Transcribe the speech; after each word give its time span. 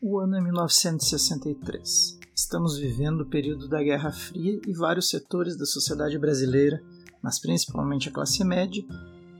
O 0.00 0.20
ano 0.20 0.36
é 0.36 0.40
1963. 0.40 2.20
Estamos 2.32 2.78
vivendo 2.78 3.22
o 3.22 3.26
período 3.26 3.68
da 3.68 3.82
Guerra 3.82 4.12
Fria 4.12 4.60
e 4.64 4.72
vários 4.72 5.10
setores 5.10 5.58
da 5.58 5.66
sociedade 5.66 6.16
brasileira, 6.16 6.80
mas 7.20 7.40
principalmente 7.40 8.08
a 8.08 8.12
classe 8.12 8.44
média, 8.44 8.84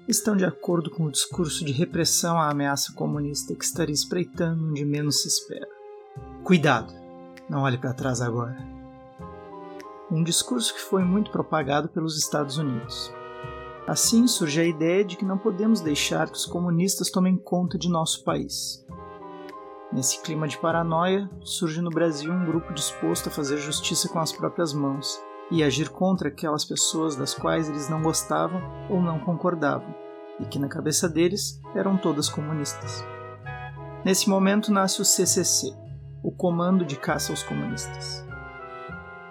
estão 0.09 0.37
de 0.37 0.45
acordo 0.45 0.91
com 0.91 1.05
o 1.05 1.13
discurso 1.13 1.65
de 1.65 1.71
repressão 1.71 2.41
à 2.41 2.51
ameaça 2.51 2.93
comunista 2.93 3.55
que 3.55 3.65
estaria 3.65 3.95
espreitando 3.95 4.69
onde 4.69 4.85
menos 4.85 5.23
se 5.23 5.29
espera. 5.29 5.69
Cuidado, 6.43 6.93
não 7.49 7.63
olhe 7.63 7.79
para 7.79 7.95
trás 7.95 8.21
agora. 8.21 8.59
Um 10.11 10.25
discurso 10.25 10.75
que 10.75 10.81
foi 10.81 11.05
muito 11.05 11.31
propagado 11.31 11.89
pelos 11.89 12.19
Estados 12.19 12.59
Unidos. 12.59 13.13
Assim 13.87 14.27
surge 14.27 14.61
a 14.61 14.67
ideia 14.67 15.05
de 15.05 15.17
que 15.17 15.25
não 15.25 15.39
podemos 15.39 15.81
deixar 15.81 16.29
que 16.29 16.37
os 16.37 16.47
comunistas 16.47 17.11
tomem 17.11 17.37
conta 17.37 17.79
de 17.79 17.89
nosso 17.89 18.25
país. 18.25 18.85
Nesse 19.99 20.23
clima 20.23 20.47
de 20.47 20.57
paranoia, 20.57 21.29
surge 21.43 21.81
no 21.81 21.91
Brasil 21.91 22.33
um 22.33 22.47
grupo 22.47 22.73
disposto 22.73 23.29
a 23.29 23.33
fazer 23.33 23.57
justiça 23.57 24.09
com 24.09 24.21
as 24.21 24.31
próprias 24.31 24.73
mãos 24.73 25.21
e 25.51 25.61
agir 25.61 25.89
contra 25.89 26.29
aquelas 26.29 26.65
pessoas 26.65 27.17
das 27.17 27.35
quais 27.35 27.69
eles 27.69 27.89
não 27.89 28.01
gostavam 28.01 28.63
ou 28.89 29.03
não 29.03 29.19
concordavam, 29.19 29.93
e 30.39 30.45
que 30.45 30.57
na 30.57 30.69
cabeça 30.69 31.09
deles 31.09 31.61
eram 31.75 31.97
todas 31.97 32.29
comunistas. 32.29 33.05
Nesse 34.05 34.29
momento 34.29 34.73
nasce 34.73 35.03
o 35.03 35.05
CCC, 35.05 35.75
o 36.23 36.31
Comando 36.31 36.85
de 36.85 36.95
Caça 36.95 37.33
aos 37.33 37.43
Comunistas. 37.43 38.25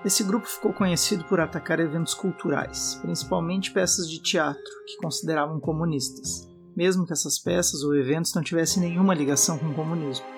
Esse 0.03 0.21
grupo 0.21 0.49
ficou 0.49 0.73
conhecido 0.73 1.23
por 1.23 1.39
atacar 1.39 1.79
eventos 1.79 2.13
culturais, 2.13 2.99
principalmente 3.01 3.71
peças 3.71 4.09
de 4.09 4.21
teatro 4.21 4.61
que 4.85 4.97
consideravam 4.97 5.61
comunistas, 5.61 6.45
mesmo 6.75 7.05
que 7.05 7.13
essas 7.13 7.39
peças 7.39 7.83
ou 7.83 7.95
eventos 7.95 8.33
não 8.33 8.43
tivessem 8.43 8.83
nenhuma 8.83 9.15
ligação 9.15 9.57
com 9.57 9.67
o 9.67 9.73
comunismo. 9.73 10.36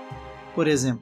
Por 0.59 0.67
exemplo, 0.67 1.01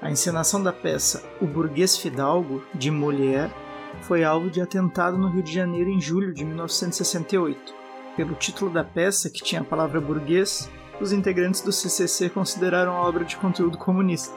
a 0.00 0.10
encenação 0.10 0.62
da 0.62 0.72
peça 0.72 1.22
O 1.38 1.46
Burguês 1.46 1.98
Fidalgo, 1.98 2.62
de 2.74 2.90
Molière, 2.90 3.52
foi 4.00 4.24
alvo 4.24 4.48
de 4.48 4.58
atentado 4.58 5.18
no 5.18 5.28
Rio 5.28 5.42
de 5.42 5.52
Janeiro 5.52 5.90
em 5.90 6.00
julho 6.00 6.32
de 6.32 6.42
1968. 6.42 7.74
Pelo 8.16 8.34
título 8.34 8.70
da 8.70 8.82
peça, 8.82 9.28
que 9.28 9.42
tinha 9.42 9.60
a 9.60 9.64
palavra 9.64 10.00
burguês, 10.00 10.70
os 10.98 11.12
integrantes 11.12 11.60
do 11.60 11.72
CCC 11.72 12.30
consideraram 12.30 12.92
a 12.92 13.06
obra 13.06 13.22
de 13.22 13.36
conteúdo 13.36 13.76
comunista. 13.76 14.34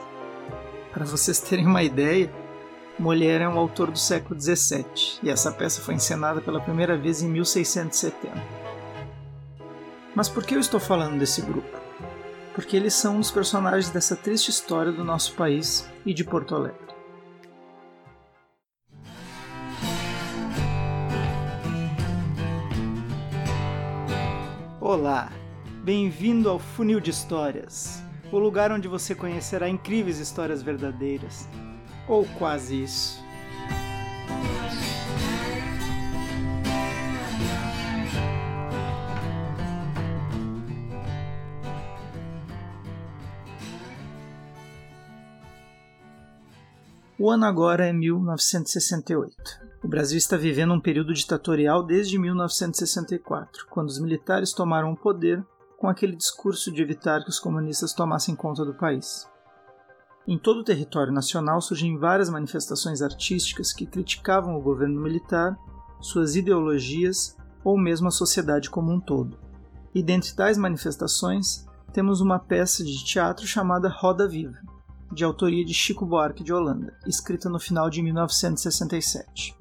Para 0.92 1.06
vocês 1.06 1.40
terem 1.40 1.64
uma 1.64 1.82
ideia, 1.82 2.30
Molière 2.98 3.44
é 3.44 3.48
um 3.48 3.58
autor 3.58 3.90
do 3.90 3.98
século 3.98 4.38
XVII 4.38 5.20
e 5.22 5.30
essa 5.30 5.50
peça 5.50 5.80
foi 5.80 5.94
encenada 5.94 6.42
pela 6.42 6.60
primeira 6.60 6.98
vez 6.98 7.22
em 7.22 7.30
1670. 7.30 8.30
Mas 10.14 10.28
por 10.28 10.44
que 10.44 10.54
eu 10.54 10.60
estou 10.60 10.78
falando 10.78 11.18
desse 11.18 11.40
grupo? 11.40 11.89
Porque 12.60 12.76
eles 12.76 12.92
são 12.92 13.16
dos 13.16 13.30
personagens 13.30 13.88
dessa 13.88 14.14
triste 14.14 14.50
história 14.50 14.92
do 14.92 15.02
nosso 15.02 15.32
país 15.32 15.88
e 16.04 16.12
de 16.12 16.22
Porto 16.22 16.54
Alegre. 16.54 16.78
Olá, 24.78 25.32
bem-vindo 25.82 26.50
ao 26.50 26.58
Funil 26.58 27.00
de 27.00 27.08
Histórias, 27.08 28.02
o 28.30 28.38
lugar 28.38 28.70
onde 28.70 28.86
você 28.86 29.14
conhecerá 29.14 29.66
incríveis 29.66 30.18
histórias 30.18 30.62
verdadeiras, 30.62 31.48
ou 32.06 32.26
quase 32.38 32.82
isso. 32.82 33.24
O 47.22 47.30
ano 47.30 47.44
agora 47.44 47.86
é 47.86 47.92
1968. 47.92 49.36
O 49.84 49.88
Brasil 49.88 50.16
está 50.16 50.38
vivendo 50.38 50.72
um 50.72 50.80
período 50.80 51.12
ditatorial 51.12 51.82
desde 51.82 52.18
1964, 52.18 53.66
quando 53.68 53.90
os 53.90 54.00
militares 54.00 54.54
tomaram 54.54 54.92
o 54.92 54.96
poder 54.96 55.44
com 55.76 55.86
aquele 55.86 56.16
discurso 56.16 56.72
de 56.72 56.80
evitar 56.80 57.22
que 57.22 57.28
os 57.28 57.38
comunistas 57.38 57.92
tomassem 57.92 58.34
conta 58.34 58.64
do 58.64 58.72
país. 58.72 59.28
Em 60.26 60.38
todo 60.38 60.60
o 60.60 60.64
território 60.64 61.12
nacional 61.12 61.60
surgem 61.60 61.98
várias 61.98 62.30
manifestações 62.30 63.02
artísticas 63.02 63.70
que 63.70 63.84
criticavam 63.84 64.56
o 64.56 64.62
governo 64.62 64.98
militar, 64.98 65.58
suas 66.00 66.36
ideologias 66.36 67.36
ou 67.62 67.78
mesmo 67.78 68.08
a 68.08 68.12
sociedade 68.12 68.70
como 68.70 68.90
um 68.90 68.98
todo. 68.98 69.38
E 69.94 70.02
dentre 70.02 70.34
tais 70.34 70.56
manifestações, 70.56 71.66
temos 71.92 72.22
uma 72.22 72.38
peça 72.38 72.82
de 72.82 73.04
teatro 73.04 73.46
chamada 73.46 73.90
Roda 73.90 74.26
Viva, 74.26 74.56
de 75.12 75.24
autoria 75.24 75.64
de 75.64 75.74
Chico 75.74 76.06
Buarque 76.06 76.44
de 76.44 76.52
Holanda, 76.52 76.96
escrita 77.04 77.48
no 77.48 77.58
final 77.58 77.90
de 77.90 78.00
1967. 78.00 79.56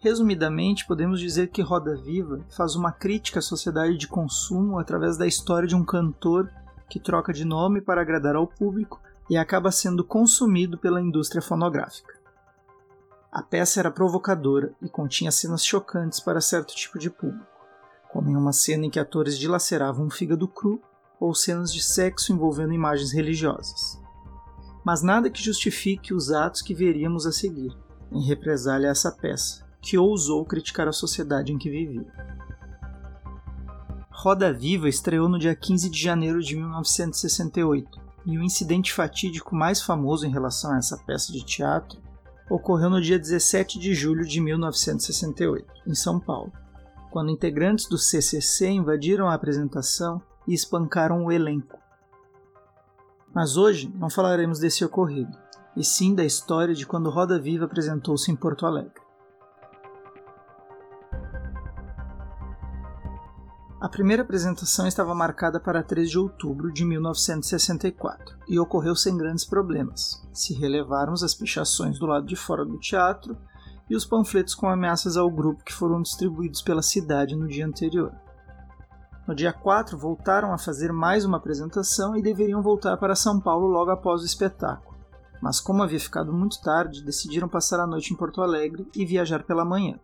Resumidamente, 0.00 0.86
podemos 0.86 1.20
dizer 1.20 1.48
que 1.48 1.62
Roda 1.62 1.94
Viva 1.96 2.40
faz 2.50 2.74
uma 2.74 2.90
crítica 2.90 3.38
à 3.38 3.42
sociedade 3.42 3.96
de 3.98 4.08
consumo 4.08 4.78
através 4.78 5.16
da 5.16 5.26
história 5.26 5.68
de 5.68 5.74
um 5.74 5.84
cantor 5.84 6.50
que 6.88 7.00
troca 7.00 7.32
de 7.32 7.44
nome 7.44 7.80
para 7.80 8.00
agradar 8.00 8.36
ao 8.36 8.46
público 8.46 9.00
e 9.28 9.36
acaba 9.36 9.70
sendo 9.70 10.04
consumido 10.04 10.78
pela 10.78 11.00
indústria 11.00 11.42
fonográfica. 11.42 12.14
A 13.32 13.42
peça 13.42 13.80
era 13.80 13.90
provocadora 13.90 14.74
e 14.80 14.88
continha 14.88 15.32
cenas 15.32 15.64
chocantes 15.64 16.20
para 16.20 16.40
certo 16.40 16.74
tipo 16.74 16.98
de 16.98 17.10
público, 17.10 17.46
como 18.10 18.30
em 18.30 18.36
uma 18.36 18.52
cena 18.52 18.86
em 18.86 18.90
que 18.90 19.00
atores 19.00 19.38
dilaceravam 19.38 20.06
um 20.06 20.10
fígado 20.10 20.46
cru 20.46 20.80
ou 21.18 21.34
cenas 21.34 21.72
de 21.72 21.82
sexo 21.82 22.32
envolvendo 22.32 22.72
imagens 22.72 23.12
religiosas 23.12 24.03
mas 24.84 25.02
nada 25.02 25.30
que 25.30 25.42
justifique 25.42 26.12
os 26.12 26.30
atos 26.30 26.60
que 26.60 26.74
veríamos 26.74 27.26
a 27.26 27.32
seguir, 27.32 27.74
em 28.12 28.22
represália 28.22 28.88
a 28.88 28.92
essa 28.92 29.10
peça, 29.10 29.64
que 29.80 29.96
ousou 29.96 30.44
criticar 30.44 30.86
a 30.86 30.92
sociedade 30.92 31.52
em 31.52 31.58
que 31.58 31.70
vivia. 31.70 32.06
Roda 34.10 34.52
Viva 34.52 34.88
estreou 34.88 35.28
no 35.28 35.38
dia 35.38 35.54
15 35.54 35.90
de 35.90 36.00
janeiro 36.00 36.40
de 36.40 36.54
1968, 36.56 38.04
e 38.26 38.38
o 38.38 38.42
incidente 38.42 38.92
fatídico 38.92 39.54
mais 39.54 39.82
famoso 39.82 40.26
em 40.26 40.30
relação 40.30 40.72
a 40.72 40.78
essa 40.78 40.96
peça 40.98 41.32
de 41.32 41.44
teatro 41.44 42.00
ocorreu 42.48 42.90
no 42.90 43.00
dia 43.00 43.18
17 43.18 43.78
de 43.78 43.94
julho 43.94 44.26
de 44.26 44.40
1968, 44.40 45.66
em 45.86 45.94
São 45.94 46.20
Paulo, 46.20 46.52
quando 47.10 47.30
integrantes 47.30 47.86
do 47.86 47.98
CCC 47.98 48.68
invadiram 48.70 49.28
a 49.28 49.34
apresentação 49.34 50.20
e 50.46 50.54
espancaram 50.54 51.24
o 51.24 51.32
elenco, 51.32 51.78
mas 53.34 53.56
hoje 53.56 53.92
não 53.94 54.08
falaremos 54.08 54.58
desse 54.58 54.84
ocorrido, 54.84 55.36
e 55.76 55.82
sim 55.82 56.14
da 56.14 56.24
história 56.24 56.74
de 56.74 56.86
quando 56.86 57.10
Roda 57.10 57.40
Viva 57.40 57.64
apresentou-se 57.64 58.30
em 58.30 58.36
Porto 58.36 58.64
Alegre. 58.64 59.02
A 63.80 63.88
primeira 63.88 64.22
apresentação 64.22 64.86
estava 64.86 65.14
marcada 65.14 65.60
para 65.60 65.82
3 65.82 66.08
de 66.08 66.18
outubro 66.18 66.72
de 66.72 66.86
1964 66.86 68.38
e 68.48 68.58
ocorreu 68.58 68.96
sem 68.96 69.14
grandes 69.14 69.44
problemas, 69.44 70.26
se 70.32 70.54
relevarmos 70.54 71.22
as 71.22 71.34
pichações 71.34 71.98
do 71.98 72.06
lado 72.06 72.24
de 72.24 72.34
fora 72.34 72.64
do 72.64 72.78
teatro 72.78 73.36
e 73.90 73.94
os 73.94 74.06
panfletos 74.06 74.54
com 74.54 74.68
ameaças 74.68 75.18
ao 75.18 75.30
grupo 75.30 75.62
que 75.62 75.74
foram 75.74 76.00
distribuídos 76.00 76.62
pela 76.62 76.80
cidade 76.80 77.36
no 77.36 77.46
dia 77.46 77.66
anterior. 77.66 78.23
No 79.26 79.34
dia 79.34 79.54
4, 79.54 79.96
voltaram 79.96 80.52
a 80.52 80.58
fazer 80.58 80.92
mais 80.92 81.24
uma 81.24 81.38
apresentação 81.38 82.14
e 82.14 82.20
deveriam 82.20 82.60
voltar 82.60 82.98
para 82.98 83.14
São 83.14 83.40
Paulo 83.40 83.66
logo 83.66 83.90
após 83.90 84.20
o 84.20 84.26
espetáculo. 84.26 84.94
Mas, 85.40 85.60
como 85.60 85.82
havia 85.82 85.98
ficado 85.98 86.30
muito 86.30 86.60
tarde, 86.60 87.02
decidiram 87.02 87.48
passar 87.48 87.80
a 87.80 87.86
noite 87.86 88.12
em 88.12 88.16
Porto 88.16 88.42
Alegre 88.42 88.86
e 88.94 89.06
viajar 89.06 89.42
pela 89.44 89.64
manhã. 89.64 89.98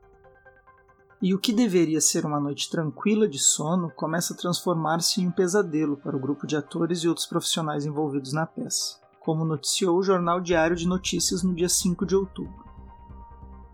E 1.21 1.35
o 1.35 1.39
que 1.39 1.53
deveria 1.53 2.01
ser 2.01 2.25
uma 2.25 2.41
noite 2.41 2.71
tranquila 2.71 3.29
de 3.29 3.39
sono 3.39 3.91
começa 3.91 4.33
a 4.33 4.37
transformar-se 4.37 5.21
em 5.21 5.29
um 5.29 5.31
pesadelo 5.31 5.99
para 5.99 6.17
o 6.17 6.21
grupo 6.21 6.47
de 6.47 6.57
atores 6.57 7.01
e 7.01 7.09
outros 7.09 7.27
profissionais 7.27 7.85
envolvidos 7.85 8.33
na 8.33 8.47
peça, 8.47 8.99
como 9.21 9.45
noticiou 9.45 9.99
o 9.99 10.03
Jornal 10.03 10.41
Diário 10.41 10.75
de 10.75 10.89
Notícias 10.89 11.43
no 11.43 11.55
dia 11.55 11.69
5 11.69 12.07
de 12.07 12.17
outubro. 12.17 12.65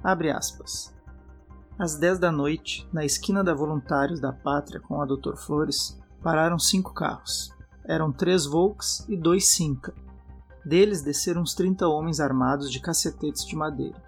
Abre 0.02 0.32
aspas. 0.32 0.95
Às 1.78 1.94
10 1.94 2.18
da 2.18 2.32
noite, 2.32 2.88
na 2.90 3.04
esquina 3.04 3.44
da 3.44 3.52
Voluntários 3.52 4.18
da 4.18 4.32
Pátria 4.32 4.80
com 4.80 5.02
a 5.02 5.04
Dr. 5.04 5.36
Flores, 5.36 6.00
pararam 6.22 6.58
cinco 6.58 6.94
carros. 6.94 7.54
Eram 7.84 8.10
três 8.10 8.46
Volks 8.46 9.04
e 9.10 9.16
dois 9.16 9.48
Cinca. 9.48 9.92
Deles 10.64 11.02
desceram 11.02 11.42
uns 11.42 11.54
30 11.54 11.86
homens 11.86 12.18
armados 12.18 12.70
de 12.70 12.80
cacetetes 12.80 13.44
de 13.44 13.54
madeira. 13.54 14.02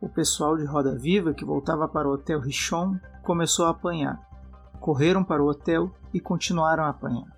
O 0.00 0.08
pessoal 0.08 0.56
de 0.56 0.64
Roda 0.64 0.98
Viva, 0.98 1.32
que 1.32 1.44
voltava 1.44 1.86
para 1.86 2.08
o 2.08 2.12
Hotel 2.12 2.40
Richon, 2.40 2.98
começou 3.22 3.66
a 3.66 3.70
apanhar. 3.70 4.20
Correram 4.80 5.22
para 5.22 5.40
o 5.40 5.46
hotel 5.46 5.94
e 6.12 6.18
continuaram 6.18 6.82
a 6.82 6.88
apanhar. 6.88 7.30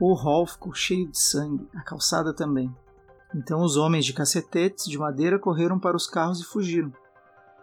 O 0.00 0.14
hall 0.14 0.44
ficou 0.48 0.74
cheio 0.74 1.08
de 1.08 1.16
sangue, 1.16 1.68
a 1.76 1.82
calçada 1.82 2.34
também. 2.34 2.74
Então 3.32 3.62
os 3.62 3.76
homens 3.76 4.04
de 4.04 4.12
cacetetes 4.12 4.86
de 4.86 4.98
madeira 4.98 5.38
correram 5.38 5.78
para 5.78 5.96
os 5.96 6.08
carros 6.08 6.40
e 6.40 6.44
fugiram. 6.44 6.92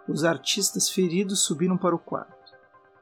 Os 0.07 0.24
artistas 0.24 0.89
feridos 0.89 1.44
subiram 1.44 1.77
para 1.77 1.95
o 1.95 2.00
quarto. 2.00 2.54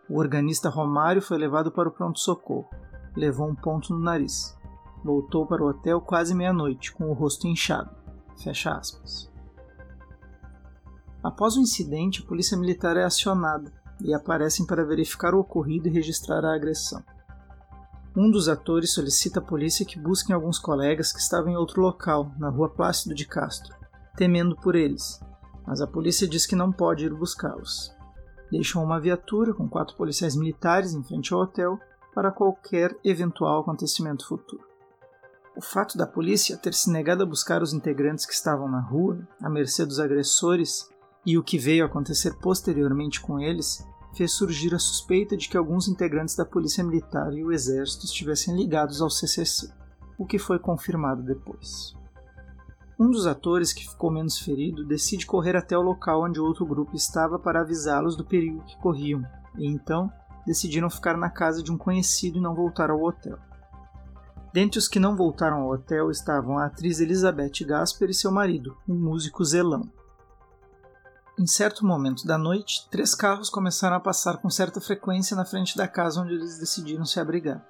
O 0.10 0.18
organista 0.18 0.70
Romário 0.70 1.22
foi 1.22 1.38
levado 1.38 1.72
para 1.72 1.88
o 1.88 1.92
pronto-socorro. 1.92 2.70
Levou 3.16 3.48
um 3.48 3.56
ponto 3.56 3.94
no 3.94 4.00
nariz. 4.00 4.58
voltou 5.04 5.46
para 5.46 5.64
o 5.64 5.68
hotel 5.68 6.02
quase 6.02 6.34
meia-noite, 6.34 6.92
com 6.92 7.06
o 7.06 7.14
rosto 7.14 7.48
inchado. 7.48 7.96
Fecha 8.42 8.72
aspas. 8.72 9.32
Após 11.24 11.56
o 11.56 11.62
incidente, 11.62 12.24
a 12.24 12.28
polícia 12.28 12.58
militar 12.58 12.98
é 12.98 13.04
acionada 13.04 13.72
e 14.02 14.14
aparecem 14.14 14.66
para 14.66 14.84
verificar 14.84 15.36
o 15.36 15.40
ocorrido 15.40 15.88
e 15.88 15.92
registrar 15.92 16.44
a 16.44 16.56
agressão. 16.56 17.04
Um 18.16 18.32
dos 18.32 18.48
atores 18.48 18.94
solicita 18.94 19.40
à 19.40 19.44
polícia 19.44 19.86
que 19.86 20.00
busquem 20.00 20.34
alguns 20.34 20.58
colegas 20.58 21.12
que 21.12 21.20
estavam 21.20 21.52
em 21.52 21.58
outro 21.58 21.82
local, 21.82 22.32
na 22.38 22.50
rua 22.50 22.70
Plácido 22.70 23.14
de 23.14 23.28
Castro, 23.28 23.76
temendo 24.16 24.56
por 24.56 24.76
eles, 24.76 25.20
mas 25.66 25.82
a 25.82 25.88
polícia 25.88 26.28
diz 26.28 26.46
que 26.46 26.56
não 26.56 26.72
pode 26.72 27.06
ir 27.06 27.14
buscá-los. 27.14 27.94
Deixam 28.52 28.84
uma 28.84 29.00
viatura 29.00 29.54
com 29.54 29.68
quatro 29.68 29.96
policiais 29.96 30.36
militares 30.36 30.94
em 30.94 31.04
frente 31.04 31.34
ao 31.34 31.42
hotel 31.42 31.80
para 32.14 32.32
qualquer 32.32 32.96
eventual 33.04 33.62
acontecimento 33.62 34.28
futuro. 34.28 34.64
O 35.56 35.62
fato 35.62 35.98
da 35.98 36.06
polícia 36.06 36.58
ter 36.58 36.74
se 36.74 36.90
negado 36.92 37.24
a 37.24 37.26
buscar 37.26 37.62
os 37.62 37.74
integrantes 37.74 38.26
que 38.26 38.34
estavam 38.34 38.70
na 38.70 38.82
rua, 38.82 39.26
à 39.42 39.50
mercê 39.50 39.86
dos 39.86 40.00
agressores, 40.00 40.90
e 41.26 41.38
o 41.38 41.44
que 41.44 41.58
veio 41.58 41.84
a 41.84 41.88
acontecer 41.88 42.36
posteriormente 42.40 43.20
com 43.22 43.40
eles, 43.40 43.86
fez 44.16 44.32
surgir 44.32 44.74
a 44.74 44.80
suspeita 44.80 45.36
de 45.36 45.50
que 45.50 45.58
alguns 45.58 45.88
integrantes 45.88 46.36
da 46.36 46.46
Polícia 46.46 46.84
Militar 46.84 47.34
e 47.34 47.44
o 47.44 47.52
Exército 47.52 48.06
estivessem 48.06 48.56
ligados 48.56 49.02
ao 49.02 49.10
CCC, 49.10 49.70
o 50.18 50.26
que 50.26 50.40
foi 50.40 50.60
confirmado 50.60 51.22
depois. 51.24 51.96
Um 52.98 53.12
dos 53.12 53.28
atores, 53.28 53.74
que 53.74 53.88
ficou 53.88 54.10
menos 54.10 54.40
ferido, 54.40 54.86
decide 54.86 55.26
correr 55.26 55.56
até 55.56 55.78
o 55.78 55.82
local 55.82 56.24
onde 56.24 56.40
outro 56.40 56.66
grupo 56.66 56.96
estava 56.96 57.38
para 57.38 57.62
avisá-los 57.62 58.16
do 58.16 58.24
perigo 58.24 58.64
que 58.64 58.78
corriam, 58.78 59.22
e 59.58 59.68
então 59.68 60.12
decidiram 60.46 60.90
ficar 60.90 61.18
na 61.18 61.30
casa 61.30 61.62
de 61.62 61.72
um 61.72 61.78
conhecido 61.78 62.38
e 62.38 62.42
não 62.42 62.56
voltar 62.56 62.90
ao 62.90 63.04
hotel. 63.04 63.38
Dentre 64.54 64.80
os 64.80 64.88
que 64.88 65.00
não 65.00 65.18
voltaram 65.18 65.64
ao 65.64 65.72
hotel 65.72 66.10
estavam 66.10 66.58
a 66.58 66.68
atriz 66.68 67.02
Elizabeth 67.02 67.66
Gasper 67.66 68.10
e 68.10 68.14
seu 68.14 68.32
marido, 68.32 68.78
um 68.88 68.96
músico 68.96 69.44
zelão. 69.44 69.92
Em 71.38 71.46
certo 71.46 71.86
momento 71.86 72.26
da 72.26 72.38
noite, 72.38 72.88
três 72.90 73.14
carros 73.14 73.50
começaram 73.50 73.98
a 73.98 74.00
passar 74.00 74.38
com 74.38 74.50
certa 74.50 74.80
frequência 74.80 75.36
na 75.36 75.44
frente 75.44 75.76
da 75.76 75.86
casa 75.86 76.22
onde 76.22 76.36
eles 76.36 76.58
decidiram 76.58 77.04
se 77.04 77.20
abrigar. 77.20 77.66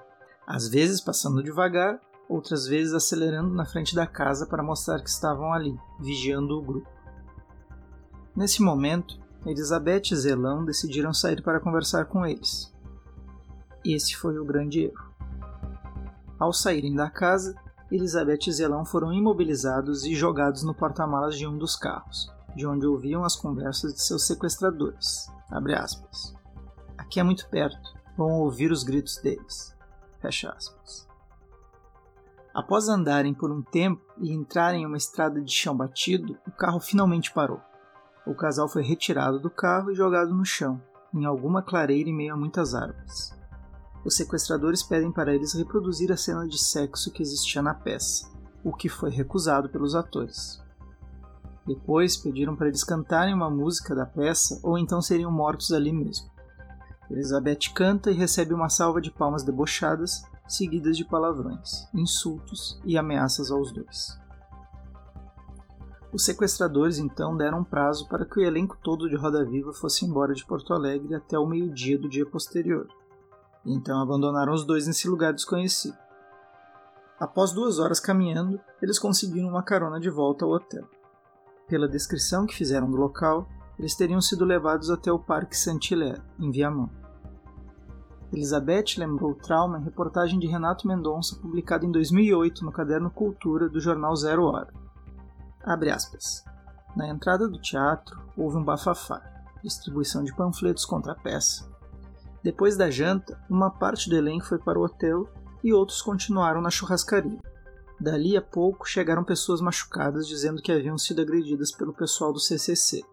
Às 0.46 0.68
vezes 0.68 1.02
passando 1.02 1.42
devagar, 1.42 2.00
outras 2.28 2.68
vezes 2.68 2.94
acelerando 2.94 3.54
na 3.54 3.66
frente 3.66 3.96
da 3.96 4.08
casa 4.08 4.46
para 4.46 4.64
mostrar 4.64 5.02
que 5.02 5.10
estavam 5.10 5.54
ali, 5.54 5.78
vigiando 6.00 6.58
o 6.58 6.62
grupo. 6.62 6.90
Nesse 8.36 8.62
momento, 8.62 9.20
Elizabeth 9.46 10.12
e 10.12 10.16
Zelão 10.16 10.66
decidiram 10.66 11.14
sair 11.14 11.42
para 11.42 11.60
conversar 11.60 12.06
com 12.06 12.26
eles. 12.26 12.74
Esse 13.86 14.16
foi 14.16 14.38
o 14.40 14.46
grande 14.46 14.86
erro. 14.86 15.14
Ao 16.40 16.52
saírem 16.52 16.96
da 16.96 17.10
casa, 17.10 17.56
Elizabeth 17.92 18.48
e 18.48 18.52
Zelão 18.52 18.84
foram 18.84 19.14
imobilizados 19.14 20.04
e 20.04 20.16
jogados 20.16 20.64
no 20.64 20.74
porta-malas 20.74 21.38
de 21.38 21.48
um 21.48 21.58
dos 21.58 21.76
carros, 21.76 22.32
de 22.56 22.66
onde 22.66 22.86
ouviam 22.86 23.24
as 23.24 23.36
conversas 23.36 23.94
de 23.94 24.02
seus 24.02 24.26
sequestradores. 24.26 25.32
Aqui 26.98 27.20
é 27.20 27.24
muito 27.24 27.48
perto, 27.48 27.94
vão 28.18 28.32
ouvir 28.42 28.72
os 28.72 28.84
gritos 28.84 29.18
deles. 29.18 29.76
Fecha 30.20 30.50
aspas. 30.50 31.08
Após 32.56 32.88
andarem 32.88 33.34
por 33.34 33.52
um 33.52 33.62
tempo 33.62 34.02
e 34.18 34.32
entrarem 34.32 34.84
em 34.84 34.86
uma 34.86 34.96
estrada 34.96 35.42
de 35.42 35.52
chão 35.52 35.76
batido, 35.76 36.38
o 36.48 36.52
carro 36.52 36.80
finalmente 36.80 37.34
parou. 37.34 37.60
O 38.26 38.34
casal 38.34 38.70
foi 38.70 38.82
retirado 38.82 39.38
do 39.42 39.50
carro 39.50 39.92
e 39.92 39.96
jogado 39.96 40.34
no 40.34 40.46
chão, 40.46 40.82
em 41.14 41.26
alguma 41.26 41.62
clareira 41.62 42.10
em 42.10 42.16
meio 42.16 42.34
a 42.34 42.38
muitas 42.38 42.74
árvores. 42.74 43.38
Os 44.06 44.16
sequestradores 44.16 44.82
pedem 44.82 45.12
para 45.12 45.36
eles 45.36 45.54
reproduzir 45.54 46.14
a 46.14 46.18
cena 46.18 46.48
de 46.48 46.58
sexo 46.58 47.12
que 47.12 47.22
existia 47.22 47.62
na 47.62 47.74
peça, 47.74 48.32
o 48.64 48.72
que 48.72 48.88
foi 48.88 49.10
recusado 49.10 49.68
pelos 49.68 49.94
atores. 49.94 50.64
Depois 51.68 52.16
pediram 52.16 52.56
para 52.56 52.70
eles 52.70 52.86
cantarem 52.86 53.34
uma 53.34 53.50
música 53.50 53.94
da 53.94 54.06
peça 54.06 54.62
ou 54.64 54.78
então 54.78 55.02
seriam 55.02 55.30
mortos 55.30 55.74
ali 55.74 55.92
mesmo. 55.92 56.30
Elizabeth 57.10 57.72
canta 57.74 58.12
e 58.12 58.16
recebe 58.16 58.54
uma 58.54 58.70
salva 58.70 59.00
de 59.00 59.12
palmas 59.12 59.44
debochadas, 59.44 60.24
seguidas 60.48 60.98
de 60.98 61.06
palavrões, 61.06 61.88
insultos 61.94 62.80
e 62.84 62.98
ameaças 62.98 63.52
aos 63.52 63.72
dois. 63.72 64.20
Os 66.12 66.24
sequestradores 66.24 66.98
então 66.98 67.36
deram 67.36 67.60
um 67.60 67.64
prazo 67.64 68.08
para 68.08 68.26
que 68.26 68.40
o 68.40 68.44
elenco 68.44 68.78
todo 68.82 69.10
de 69.10 69.18
Roda 69.18 69.44
Viva 69.44 69.74
fosse 69.74 70.06
embora 70.06 70.34
de 70.34 70.46
Porto 70.46 70.74
Alegre 70.74 71.14
até 71.14 71.38
o 71.38 71.46
meio-dia 71.46 72.00
do 72.00 72.08
dia 72.08 72.26
posterior. 72.26 72.88
Então 73.66 74.02
abandonaram 74.02 74.54
os 74.54 74.64
dois 74.64 74.88
nesse 74.88 75.10
lugar 75.10 75.34
desconhecido. 75.34 75.98
Após 77.20 77.52
duas 77.52 77.80
horas 77.80 78.00
caminhando, 78.00 78.60
eles 78.82 78.98
conseguiram 78.98 79.50
uma 79.50 79.64
carona 79.64 80.00
de 80.00 80.10
volta 80.10 80.46
ao 80.46 80.52
hotel. 80.52 80.88
Pela 81.68 81.88
descrição 81.88 82.46
que 82.46 82.56
fizeram 82.56 82.90
do 82.90 82.96
local, 82.98 83.48
eles 83.78 83.96
teriam 83.96 84.22
sido 84.22 84.46
levados 84.46 84.90
até 84.90 85.12
o 85.12 85.20
Parque 85.20 85.58
Saint-Hilaire, 85.58 86.22
em 86.40 86.52
Viamão. 86.52 86.90
Elizabeth 88.32 88.98
lembrou 88.98 89.32
o 89.32 89.36
trauma 89.36 89.80
em 89.80 89.84
reportagem 89.84 90.40
de 90.40 90.48
Renato 90.48 90.88
Mendonça 90.88 91.36
publicada 91.36 91.86
em 91.86 91.92
2008 91.92 92.66
no 92.66 92.72
caderno 92.72 93.10
Cultura 93.10 93.70
do 93.70 93.80
jornal 93.80 94.16
Zero 94.16 94.46
Hora. 94.46 94.74
Abre 95.64 95.90
aspas. 95.90 96.44
Na 96.96 97.08
entrada 97.08 97.48
do 97.48 97.60
teatro 97.60 98.20
houve 98.36 98.58
um 98.58 98.64
bafafá, 98.64 99.22
distribuição 99.64 100.24
de 100.24 100.34
panfletos 100.34 100.86
contra 100.86 101.14
a 101.14 101.16
peça. 101.16 101.70
Depois 102.44 102.78
da 102.78 102.90
janta, 102.90 103.40
uma 103.50 103.70
parte 103.70 104.10
do 104.10 104.16
elenco 104.16 104.46
foi 104.46 104.60
para 104.60 104.80
o 104.80 104.84
hotel 104.84 105.28
e 105.64 105.74
outros 105.74 106.02
continuaram 106.02 106.62
na 106.62 106.70
churrascaria. 106.70 107.40
Dali 108.00 108.38
a 108.38 108.42
pouco 108.42 108.88
chegaram 108.88 109.24
pessoas 109.24 109.62
machucadas 109.62 110.28
dizendo 110.28 110.62
que 110.62 110.72
haviam 110.72 110.98
sido 110.98 111.22
agredidas 111.22 111.72
pelo 111.72 111.94
pessoal 111.94 112.32
do 112.32 112.40
CCC. 112.40 113.04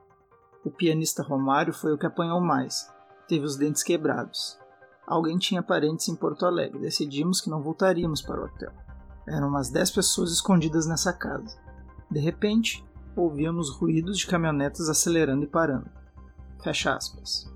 O 0.65 0.71
pianista 0.71 1.23
Romário 1.23 1.73
foi 1.73 1.93
o 1.93 1.99
que 1.99 2.07
apanhou 2.07 2.41
mais, 2.41 2.89
teve 3.27 3.45
os 3.45 3.57
dentes 3.57 3.83
quebrados. 3.83 4.59
Alguém 5.07 5.37
tinha 5.37 5.63
parentes 5.63 6.09
em 6.09 6.15
Porto 6.15 6.47
Alegre. 6.47 6.79
Decidimos 6.79 7.41
que 7.41 7.51
não 7.51 7.63
voltaríamos 7.63 8.23
para 8.23 8.41
o 8.41 8.45
hotel. 8.45 8.73
Eram 9.27 9.49
umas 9.49 9.69
dez 9.69 9.91
pessoas 9.91 10.33
escondidas 10.33 10.87
nessa 10.87 11.13
casa. 11.13 11.57
De 12.11 12.21
repente, 12.21 12.85
ouvíamos 13.17 13.71
ruídos 13.71 14.19
de 14.19 14.27
caminhonetas 14.27 14.89
acelerando 14.89 15.45
e 15.45 15.49
parando. 15.49 15.91
Fecha 16.63 16.95
aspas. 16.95 17.51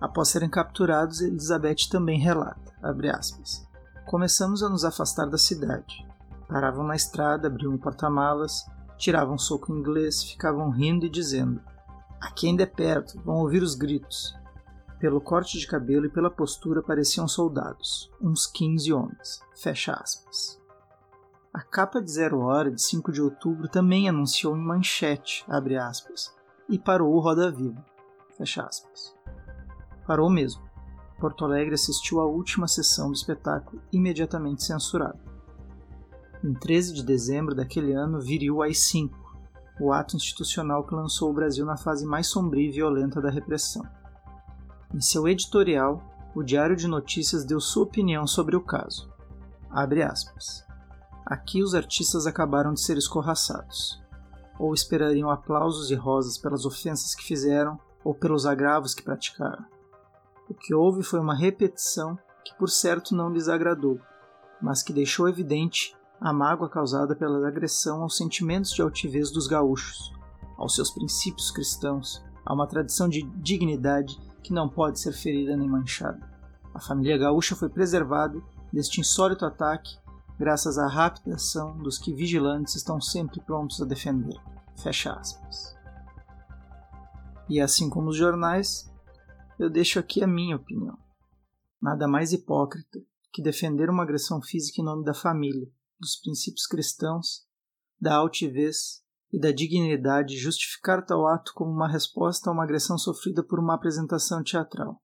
Após 0.00 0.28
serem 0.28 0.48
capturados, 0.48 1.20
Elizabeth 1.20 1.88
também 1.90 2.18
relata, 2.18 2.72
aspas, 3.16 3.66
Começamos 4.06 4.62
a 4.62 4.68
nos 4.68 4.84
afastar 4.84 5.26
da 5.26 5.38
cidade. 5.38 6.06
Paravam 6.48 6.84
na 6.84 6.96
estrada, 6.96 7.46
abriam 7.48 7.78
porta-malas, 7.78 8.64
tiravam 8.98 9.38
soco 9.38 9.72
em 9.72 9.78
inglês, 9.78 10.22
ficavam 10.22 10.70
rindo 10.70 11.06
e 11.06 11.10
dizendo: 11.10 11.60
Aqui 12.22 12.46
ainda 12.46 12.62
é 12.62 12.66
perto, 12.66 13.20
vão 13.24 13.38
ouvir 13.38 13.64
os 13.64 13.74
gritos. 13.74 14.32
Pelo 15.00 15.20
corte 15.20 15.58
de 15.58 15.66
cabelo 15.66 16.06
e 16.06 16.08
pela 16.08 16.30
postura 16.30 16.80
pareciam 16.80 17.26
soldados, 17.26 18.08
uns 18.20 18.46
15 18.46 18.92
homens. 18.92 19.40
Fecha 19.56 19.92
aspas. 19.92 20.60
A 21.52 21.60
capa 21.60 22.00
de 22.00 22.08
Zero 22.12 22.38
Hora 22.38 22.70
de 22.70 22.80
5 22.80 23.10
de 23.10 23.20
outubro 23.20 23.68
também 23.68 24.08
anunciou 24.08 24.56
em 24.56 24.60
manchete, 24.60 25.44
abre 25.48 25.76
aspas, 25.76 26.32
e 26.68 26.78
parou 26.78 27.12
o 27.12 27.18
Roda 27.18 27.50
Viva. 27.50 27.84
Fecha 28.38 28.62
aspas. 28.62 29.16
Parou 30.06 30.30
mesmo. 30.30 30.62
Porto 31.18 31.44
Alegre 31.44 31.74
assistiu 31.74 32.20
à 32.20 32.24
última 32.24 32.68
sessão 32.68 33.08
do 33.08 33.16
espetáculo, 33.16 33.82
imediatamente 33.92 34.62
censurado. 34.62 35.18
Em 36.44 36.54
13 36.54 36.94
de 36.94 37.04
dezembro 37.04 37.52
daquele 37.52 37.92
ano 37.92 38.20
viriu 38.20 38.58
o 38.58 38.62
AI-5, 38.62 39.10
o 39.80 39.92
ato 39.92 40.16
institucional 40.16 40.84
que 40.84 40.94
lançou 40.94 41.30
o 41.30 41.34
Brasil 41.34 41.64
na 41.64 41.76
fase 41.76 42.06
mais 42.06 42.26
sombria 42.26 42.68
e 42.68 42.72
violenta 42.72 43.20
da 43.20 43.30
repressão. 43.30 43.86
Em 44.94 45.00
seu 45.00 45.26
editorial, 45.26 46.02
o 46.34 46.42
Diário 46.42 46.76
de 46.76 46.86
Notícias 46.86 47.44
deu 47.44 47.60
sua 47.60 47.84
opinião 47.84 48.26
sobre 48.26 48.56
o 48.56 48.60
caso. 48.60 49.10
Abre 49.70 50.02
aspas. 50.02 50.64
Aqui 51.24 51.62
os 51.62 51.74
artistas 51.74 52.26
acabaram 52.26 52.74
de 52.74 52.80
ser 52.80 52.96
escorraçados. 52.96 54.02
Ou 54.58 54.74
esperariam 54.74 55.30
aplausos 55.30 55.90
e 55.90 55.94
rosas 55.94 56.36
pelas 56.36 56.66
ofensas 56.66 57.14
que 57.14 57.24
fizeram 57.24 57.78
ou 58.04 58.14
pelos 58.14 58.44
agravos 58.44 58.94
que 58.94 59.02
praticaram. 59.02 59.64
O 60.48 60.54
que 60.54 60.74
houve 60.74 61.02
foi 61.02 61.20
uma 61.20 61.34
repetição 61.34 62.18
que 62.44 62.54
por 62.56 62.68
certo 62.68 63.14
não 63.14 63.30
lhes 63.30 63.48
agradou, 63.48 63.98
mas 64.60 64.82
que 64.82 64.92
deixou 64.92 65.28
evidente 65.28 65.96
a 66.22 66.32
mágoa 66.32 66.68
causada 66.68 67.16
pela 67.16 67.48
agressão 67.48 68.02
aos 68.02 68.16
sentimentos 68.16 68.70
de 68.70 68.80
altivez 68.80 69.32
dos 69.32 69.48
gaúchos, 69.48 70.14
aos 70.56 70.76
seus 70.76 70.88
princípios 70.88 71.50
cristãos, 71.50 72.24
a 72.46 72.54
uma 72.54 72.66
tradição 72.66 73.08
de 73.08 73.22
dignidade 73.40 74.16
que 74.40 74.52
não 74.52 74.68
pode 74.68 75.00
ser 75.00 75.12
ferida 75.12 75.56
nem 75.56 75.68
manchada. 75.68 76.20
A 76.72 76.78
família 76.78 77.18
gaúcha 77.18 77.56
foi 77.56 77.68
preservada 77.68 78.40
deste 78.72 79.00
insólito 79.00 79.44
ataque 79.44 79.98
graças 80.38 80.78
à 80.78 80.86
rápida 80.86 81.34
ação 81.34 81.76
dos 81.78 81.98
que 81.98 82.14
vigilantes 82.14 82.76
estão 82.76 83.00
sempre 83.00 83.40
prontos 83.40 83.82
a 83.82 83.84
defender. 83.84 84.40
Fecha 84.80 85.12
aspas. 85.12 85.76
E 87.48 87.60
assim 87.60 87.90
como 87.90 88.10
os 88.10 88.16
jornais, 88.16 88.88
eu 89.58 89.68
deixo 89.68 89.98
aqui 89.98 90.22
a 90.22 90.28
minha 90.28 90.54
opinião. 90.54 90.96
Nada 91.80 92.06
mais 92.06 92.32
hipócrita 92.32 93.00
que 93.32 93.42
defender 93.42 93.90
uma 93.90 94.04
agressão 94.04 94.40
física 94.40 94.80
em 94.80 94.84
nome 94.84 95.04
da 95.04 95.14
família, 95.14 95.68
dos 96.02 96.16
princípios 96.16 96.66
cristãos, 96.66 97.46
da 98.00 98.16
altivez 98.16 99.00
e 99.32 99.40
da 99.40 99.52
dignidade 99.52 100.36
justificar 100.36 101.06
tal 101.06 101.26
ato 101.26 101.52
como 101.54 101.70
uma 101.70 101.88
resposta 101.88 102.50
a 102.50 102.52
uma 102.52 102.64
agressão 102.64 102.98
sofrida 102.98 103.42
por 103.42 103.60
uma 103.60 103.74
apresentação 103.74 104.42
teatral, 104.42 105.00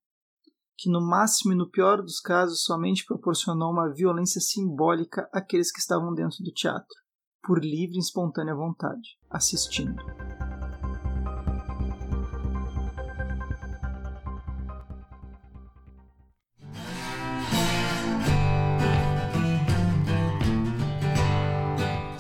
que 0.76 0.90
no 0.90 1.00
máximo 1.00 1.52
e 1.52 1.56
no 1.56 1.70
pior 1.70 2.02
dos 2.02 2.20
casos 2.20 2.64
somente 2.64 3.04
proporcionou 3.06 3.72
uma 3.72 3.92
violência 3.94 4.40
simbólica 4.40 5.28
àqueles 5.32 5.72
que 5.72 5.78
estavam 5.78 6.12
dentro 6.12 6.42
do 6.44 6.52
teatro, 6.52 6.94
por 7.42 7.64
livre 7.64 7.96
e 7.96 8.00
espontânea 8.00 8.54
vontade, 8.54 9.16
assistindo. 9.30 10.27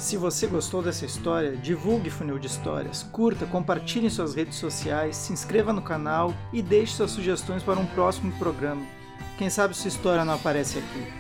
Se 0.08 0.16
você 0.16 0.46
gostou 0.46 0.82
dessa 0.82 1.04
história, 1.04 1.54
divulgue 1.54 2.08
Funil 2.08 2.38
de 2.38 2.46
Histórias, 2.46 3.02
curta, 3.12 3.44
compartilhe 3.44 4.06
em 4.06 4.10
suas 4.10 4.34
redes 4.34 4.56
sociais, 4.56 5.14
se 5.14 5.34
inscreva 5.34 5.70
no 5.70 5.82
canal 5.82 6.32
e 6.50 6.62
deixe 6.62 6.94
suas 6.94 7.10
sugestões 7.10 7.62
para 7.62 7.78
um 7.78 7.84
próximo 7.84 8.32
programa. 8.38 8.80
Quem 9.36 9.50
sabe 9.50 9.76
sua 9.76 9.88
história 9.88 10.24
não 10.24 10.32
aparece 10.32 10.78
aqui. 10.78 11.12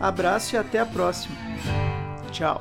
Abraço 0.00 0.56
e 0.56 0.58
até 0.58 0.80
a 0.80 0.86
próxima. 0.86 1.36
Tchau. 2.32 2.60